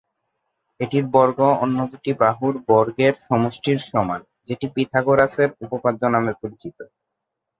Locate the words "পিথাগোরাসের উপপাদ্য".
4.75-6.01